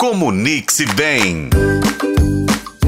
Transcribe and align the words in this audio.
Comunique-se 0.00 0.86
bem. 0.94 1.50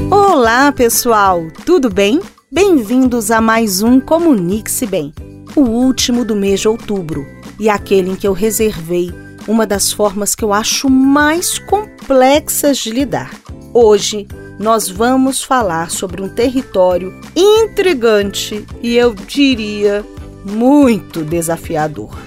Olá, 0.09 0.71
pessoal, 0.71 1.45
tudo 1.65 1.89
bem? 1.89 2.21
Bem-vindos 2.49 3.31
a 3.31 3.41
mais 3.41 3.81
um 3.81 3.99
Comunique-se 3.99 4.85
Bem, 4.85 5.13
o 5.53 5.59
último 5.59 6.23
do 6.23 6.37
mês 6.37 6.61
de 6.61 6.69
outubro 6.69 7.27
e 7.59 7.67
aquele 7.67 8.11
em 8.11 8.15
que 8.15 8.25
eu 8.25 8.31
reservei 8.31 9.11
uma 9.45 9.67
das 9.67 9.91
formas 9.91 10.33
que 10.33 10.45
eu 10.45 10.53
acho 10.53 10.89
mais 10.89 11.59
complexas 11.59 12.77
de 12.77 12.91
lidar. 12.91 13.31
Hoje 13.73 14.25
nós 14.57 14.87
vamos 14.87 15.43
falar 15.43 15.91
sobre 15.91 16.21
um 16.21 16.29
território 16.29 17.13
intrigante 17.35 18.65
e 18.81 18.95
eu 18.95 19.13
diria 19.13 20.05
muito 20.45 21.25
desafiador: 21.25 22.17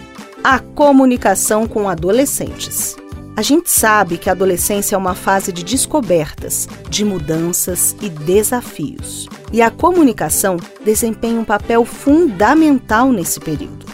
a 0.42 0.58
comunicação 0.58 1.66
com 1.66 1.88
adolescentes. 1.88 2.96
A 3.36 3.42
gente 3.42 3.68
sabe 3.68 4.16
que 4.16 4.28
a 4.28 4.32
adolescência 4.32 4.94
é 4.94 4.98
uma 4.98 5.14
fase 5.14 5.52
de 5.52 5.64
descobertas, 5.64 6.68
de 6.88 7.04
mudanças 7.04 7.96
e 8.00 8.08
desafios. 8.08 9.28
E 9.52 9.60
a 9.60 9.72
comunicação 9.72 10.56
desempenha 10.84 11.40
um 11.40 11.44
papel 11.44 11.84
fundamental 11.84 13.12
nesse 13.12 13.40
período. 13.40 13.86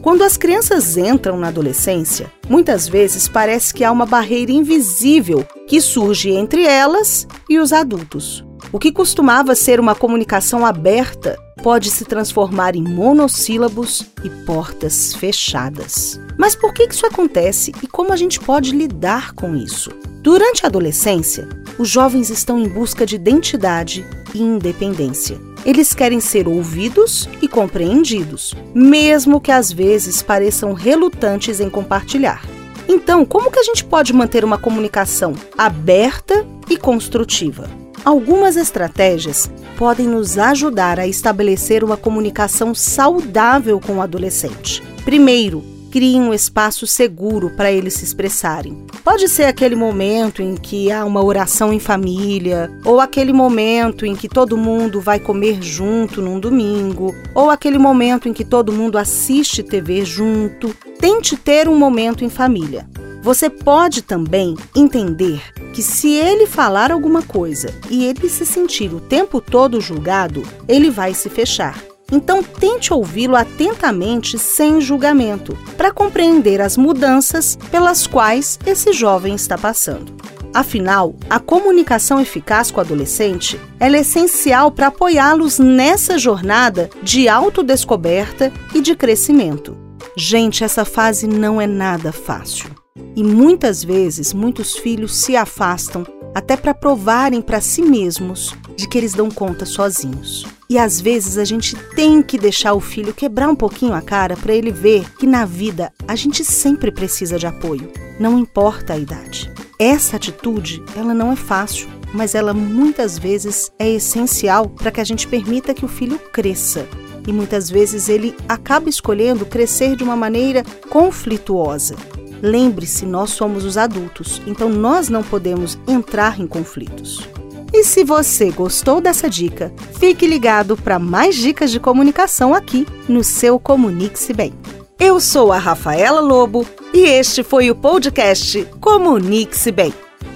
Quando 0.00 0.22
as 0.22 0.38
crianças 0.38 0.96
entram 0.96 1.36
na 1.36 1.48
adolescência, 1.48 2.32
muitas 2.48 2.88
vezes 2.88 3.28
parece 3.28 3.74
que 3.74 3.84
há 3.84 3.92
uma 3.92 4.06
barreira 4.06 4.52
invisível 4.52 5.44
que 5.66 5.78
surge 5.80 6.30
entre 6.30 6.64
elas 6.64 7.26
e 7.50 7.58
os 7.58 7.74
adultos. 7.74 8.44
O 8.72 8.78
que 8.78 8.92
costumava 8.92 9.54
ser 9.54 9.78
uma 9.78 9.94
comunicação 9.94 10.64
aberta 10.64 11.36
pode 11.62 11.90
se 11.90 12.04
transformar 12.04 12.74
em 12.76 12.82
monossílabos 12.82 14.06
e 14.24 14.30
portas 14.46 15.14
fechadas. 15.14 16.18
Mas 16.38 16.54
por 16.54 16.72
que 16.72 16.84
isso 16.84 17.06
acontece 17.06 17.72
e 17.82 17.86
como 17.86 18.12
a 18.12 18.16
gente 18.16 18.38
pode 18.40 18.72
lidar 18.72 19.32
com 19.32 19.56
isso? 19.56 19.90
Durante 20.22 20.64
a 20.64 20.68
adolescência, 20.68 21.48
os 21.78 21.88
jovens 21.88 22.30
estão 22.30 22.58
em 22.58 22.68
busca 22.68 23.06
de 23.06 23.14
identidade 23.16 24.04
e 24.34 24.42
independência. 24.42 25.38
Eles 25.64 25.94
querem 25.94 26.20
ser 26.20 26.46
ouvidos 26.46 27.28
e 27.40 27.48
compreendidos, 27.48 28.54
mesmo 28.74 29.40
que 29.40 29.50
às 29.50 29.72
vezes 29.72 30.22
pareçam 30.22 30.72
relutantes 30.72 31.60
em 31.60 31.70
compartilhar. 31.70 32.44
Então, 32.88 33.24
como 33.24 33.50
que 33.50 33.58
a 33.58 33.64
gente 33.64 33.84
pode 33.84 34.12
manter 34.12 34.44
uma 34.44 34.58
comunicação 34.58 35.34
aberta 35.58 36.46
e 36.68 36.76
construtiva? 36.76 37.68
Algumas 38.04 38.56
estratégias 38.56 39.50
podem 39.76 40.06
nos 40.06 40.38
ajudar 40.38 41.00
a 41.00 41.06
estabelecer 41.08 41.82
uma 41.82 41.96
comunicação 41.96 42.74
saudável 42.74 43.80
com 43.80 43.96
o 43.96 44.00
adolescente. 44.02 44.82
Primeiro, 45.04 45.75
crie 45.90 46.16
um 46.16 46.32
espaço 46.32 46.86
seguro 46.86 47.50
para 47.50 47.70
eles 47.70 47.94
se 47.94 48.04
expressarem. 48.04 48.84
Pode 49.02 49.28
ser 49.28 49.44
aquele 49.44 49.74
momento 49.74 50.42
em 50.42 50.54
que 50.56 50.90
há 50.90 51.04
uma 51.04 51.22
oração 51.22 51.72
em 51.72 51.80
família, 51.80 52.70
ou 52.84 53.00
aquele 53.00 53.32
momento 53.32 54.04
em 54.04 54.14
que 54.14 54.28
todo 54.28 54.56
mundo 54.56 55.00
vai 55.00 55.18
comer 55.18 55.62
junto 55.62 56.20
num 56.20 56.38
domingo, 56.38 57.14
ou 57.34 57.50
aquele 57.50 57.78
momento 57.78 58.28
em 58.28 58.32
que 58.32 58.44
todo 58.44 58.72
mundo 58.72 58.98
assiste 58.98 59.62
TV 59.62 60.04
junto. 60.04 60.74
Tente 60.98 61.36
ter 61.36 61.68
um 61.68 61.78
momento 61.78 62.24
em 62.24 62.28
família. 62.28 62.86
Você 63.22 63.50
pode 63.50 64.02
também 64.02 64.54
entender 64.74 65.42
que 65.72 65.82
se 65.82 66.12
ele 66.12 66.46
falar 66.46 66.92
alguma 66.92 67.22
coisa 67.22 67.74
e 67.90 68.04
ele 68.04 68.28
se 68.28 68.46
sentir 68.46 68.94
o 68.94 69.00
tempo 69.00 69.40
todo 69.40 69.80
julgado, 69.80 70.42
ele 70.68 70.90
vai 70.90 71.12
se 71.12 71.28
fechar. 71.28 71.95
Então 72.10 72.42
tente 72.42 72.92
ouvi-lo 72.92 73.36
atentamente 73.36 74.38
sem 74.38 74.80
julgamento, 74.80 75.56
para 75.76 75.92
compreender 75.92 76.60
as 76.60 76.76
mudanças 76.76 77.56
pelas 77.70 78.06
quais 78.06 78.58
esse 78.64 78.92
jovem 78.92 79.34
está 79.34 79.58
passando. 79.58 80.14
Afinal, 80.54 81.14
a 81.28 81.38
comunicação 81.38 82.18
eficaz 82.18 82.70
com 82.70 82.78
o 82.78 82.80
adolescente 82.80 83.60
é 83.78 83.90
essencial 83.90 84.70
para 84.70 84.86
apoiá-los 84.86 85.58
nessa 85.58 86.16
jornada 86.16 86.88
de 87.02 87.28
autodescoberta 87.28 88.50
e 88.74 88.80
de 88.80 88.96
crescimento. 88.96 89.76
Gente, 90.16 90.64
essa 90.64 90.86
fase 90.86 91.26
não 91.26 91.60
é 91.60 91.66
nada 91.66 92.10
fácil. 92.10 92.70
E 93.14 93.22
muitas 93.22 93.84
vezes, 93.84 94.32
muitos 94.32 94.76
filhos 94.76 95.14
se 95.16 95.36
afastam 95.36 96.06
até 96.34 96.56
para 96.56 96.72
provarem 96.72 97.42
para 97.42 97.60
si 97.60 97.82
mesmos 97.82 98.54
de 98.76 98.88
que 98.88 98.96
eles 98.96 99.12
dão 99.12 99.30
conta 99.30 99.66
sozinhos. 99.66 100.46
E 100.68 100.78
às 100.78 101.00
vezes 101.00 101.38
a 101.38 101.44
gente 101.44 101.76
tem 101.94 102.22
que 102.22 102.36
deixar 102.36 102.74
o 102.74 102.80
filho 102.80 103.14
quebrar 103.14 103.48
um 103.48 103.54
pouquinho 103.54 103.94
a 103.94 104.02
cara 104.02 104.36
para 104.36 104.54
ele 104.54 104.72
ver 104.72 105.08
que 105.16 105.26
na 105.26 105.44
vida 105.44 105.92
a 106.08 106.16
gente 106.16 106.44
sempre 106.44 106.90
precisa 106.90 107.38
de 107.38 107.46
apoio, 107.46 107.90
não 108.18 108.38
importa 108.38 108.94
a 108.94 108.98
idade. 108.98 109.50
Essa 109.78 110.16
atitude, 110.16 110.82
ela 110.96 111.14
não 111.14 111.30
é 111.30 111.36
fácil, 111.36 111.88
mas 112.12 112.34
ela 112.34 112.52
muitas 112.54 113.18
vezes 113.18 113.70
é 113.78 113.88
essencial 113.90 114.68
para 114.68 114.90
que 114.90 115.00
a 115.00 115.04
gente 115.04 115.28
permita 115.28 115.74
que 115.74 115.84
o 115.84 115.88
filho 115.88 116.18
cresça. 116.32 116.86
E 117.28 117.32
muitas 117.32 117.68
vezes 117.68 118.08
ele 118.08 118.34
acaba 118.48 118.88
escolhendo 118.88 119.44
crescer 119.44 119.94
de 119.96 120.02
uma 120.02 120.16
maneira 120.16 120.64
conflituosa. 120.88 121.96
Lembre-se, 122.42 123.04
nós 123.04 123.30
somos 123.30 123.64
os 123.64 123.76
adultos, 123.76 124.40
então 124.46 124.68
nós 124.68 125.08
não 125.08 125.22
podemos 125.22 125.78
entrar 125.88 126.40
em 126.40 126.46
conflitos. 126.46 127.28
E 127.72 127.84
se 127.84 128.04
você 128.04 128.50
gostou 128.50 129.00
dessa 129.00 129.28
dica, 129.28 129.72
fique 129.98 130.26
ligado 130.26 130.76
para 130.76 130.98
mais 130.98 131.34
dicas 131.34 131.70
de 131.70 131.80
comunicação 131.80 132.54
aqui 132.54 132.86
no 133.08 133.22
seu 133.22 133.58
Comunique-se 133.58 134.32
Bem. 134.32 134.54
Eu 134.98 135.20
sou 135.20 135.52
a 135.52 135.58
Rafaela 135.58 136.20
Lobo 136.20 136.66
e 136.92 137.00
este 137.00 137.42
foi 137.42 137.70
o 137.70 137.74
podcast 137.74 138.66
Comunique-se 138.80 139.70
Bem. 139.70 139.92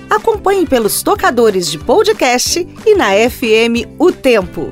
Acompanhe 0.09 0.67
pelos 0.67 1.03
tocadores 1.03 1.71
de 1.71 1.79
podcast 1.79 2.67
e 2.85 2.95
na 2.95 3.11
FM 3.13 3.89
O 3.99 4.13
Tempo. 4.13 4.69